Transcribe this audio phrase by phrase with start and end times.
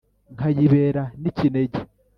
[0.33, 1.79] nkayibera n’ikinege